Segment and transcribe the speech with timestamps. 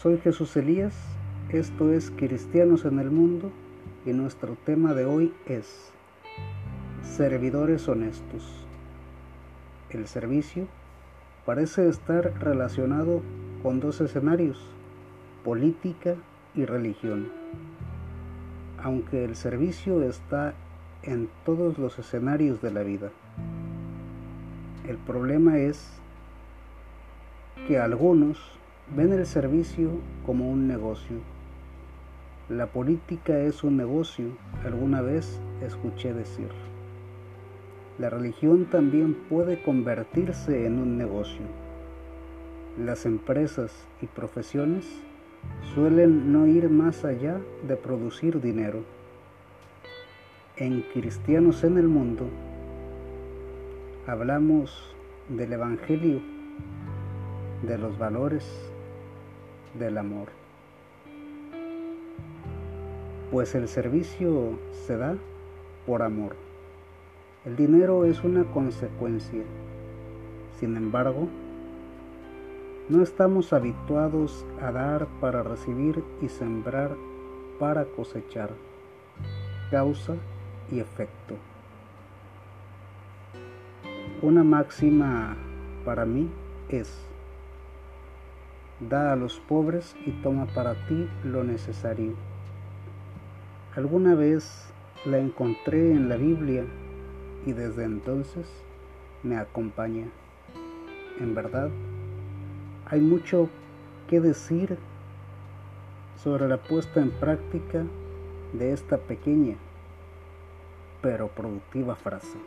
[0.00, 0.94] Soy Jesús Elías,
[1.50, 3.50] esto es Cristianos en el Mundo
[4.06, 5.92] y nuestro tema de hoy es
[7.02, 8.64] Servidores honestos.
[9.90, 10.66] El servicio
[11.44, 13.20] parece estar relacionado
[13.62, 14.58] con dos escenarios,
[15.44, 16.14] política
[16.54, 17.28] y religión.
[18.82, 20.54] Aunque el servicio está
[21.02, 23.10] en todos los escenarios de la vida.
[24.88, 25.92] El problema es
[27.68, 28.59] que algunos
[28.96, 29.90] ven el servicio
[30.26, 31.16] como un negocio.
[32.48, 34.26] La política es un negocio,
[34.64, 36.48] alguna vez escuché decir.
[37.98, 41.42] La religión también puede convertirse en un negocio.
[42.78, 44.86] Las empresas y profesiones
[45.74, 48.80] suelen no ir más allá de producir dinero.
[50.56, 52.28] En Cristianos en el Mundo
[54.06, 54.94] hablamos
[55.28, 56.20] del Evangelio,
[57.62, 58.44] de los valores,
[59.74, 60.28] del amor.
[63.30, 65.16] Pues el servicio se da
[65.86, 66.36] por amor.
[67.44, 69.44] El dinero es una consecuencia.
[70.58, 71.28] Sin embargo,
[72.88, 76.96] no estamos habituados a dar para recibir y sembrar
[77.60, 78.50] para cosechar.
[79.70, 80.16] Causa
[80.72, 81.36] y efecto.
[84.22, 85.36] Una máxima
[85.84, 86.28] para mí
[86.68, 87.09] es,
[88.88, 92.14] da a los pobres y toma para ti lo necesario.
[93.76, 94.72] Alguna vez
[95.04, 96.64] la encontré en la Biblia
[97.46, 98.46] y desde entonces
[99.22, 100.06] me acompaña.
[101.20, 101.70] En verdad,
[102.86, 103.48] hay mucho
[104.08, 104.78] que decir
[106.16, 107.84] sobre la puesta en práctica
[108.52, 109.56] de esta pequeña
[111.02, 112.38] pero productiva frase.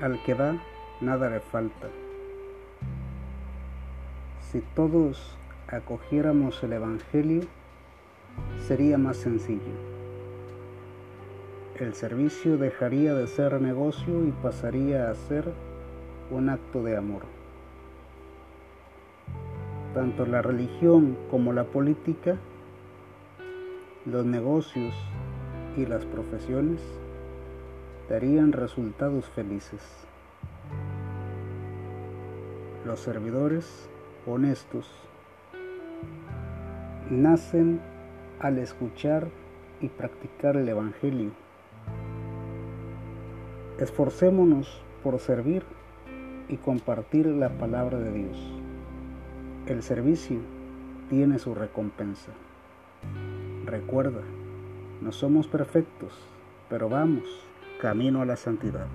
[0.00, 0.60] Al que da,
[1.00, 2.03] nada le falta.
[4.54, 7.42] Si todos acogiéramos el Evangelio,
[8.68, 9.74] sería más sencillo.
[11.80, 15.52] El servicio dejaría de ser negocio y pasaría a ser
[16.30, 17.22] un acto de amor.
[19.92, 22.36] Tanto la religión como la política,
[24.06, 24.94] los negocios
[25.76, 26.80] y las profesiones
[28.08, 29.82] darían resultados felices.
[32.86, 33.88] Los servidores
[34.26, 34.90] honestos
[37.10, 37.80] nacen
[38.40, 39.28] al escuchar
[39.80, 41.30] y practicar el Evangelio.
[43.78, 45.64] Esforcémonos por servir
[46.48, 48.38] y compartir la palabra de Dios.
[49.66, 50.38] El servicio
[51.08, 52.32] tiene su recompensa.
[53.66, 54.22] Recuerda,
[55.00, 56.12] no somos perfectos,
[56.68, 57.24] pero vamos
[57.80, 58.86] camino a la santidad.